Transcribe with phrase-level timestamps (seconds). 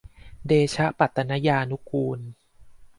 [0.47, 2.19] เดชะปัตตนยานุกูล